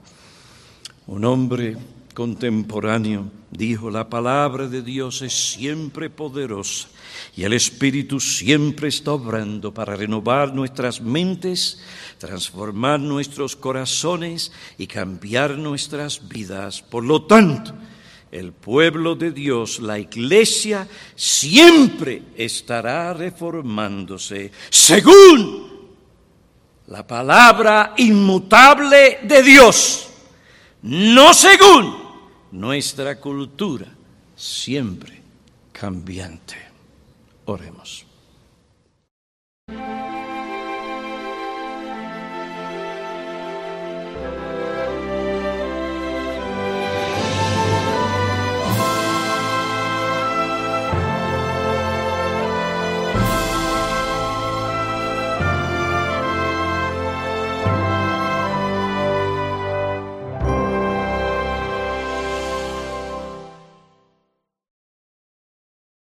[1.08, 1.76] Un hombre
[2.14, 6.88] contemporáneo dijo, la palabra de Dios es siempre poderosa
[7.36, 11.82] y el Espíritu siempre está obrando para renovar nuestras mentes,
[12.18, 16.82] transformar nuestros corazones y cambiar nuestras vidas.
[16.82, 17.74] Por lo tanto,
[18.32, 25.76] el pueblo de Dios, la iglesia, siempre estará reformándose según
[26.88, 30.09] la palabra inmutable de Dios,
[30.84, 31.95] no según
[32.51, 33.88] nuestra cultura
[34.36, 35.22] siempre
[35.72, 36.64] cambiante.
[37.46, 38.06] Oremos.